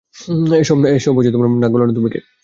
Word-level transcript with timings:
এসবে 0.95 1.21
নাক 1.55 1.71
গলানোর 1.73 1.95
তুমি 1.97 2.09
কে? 2.13 2.19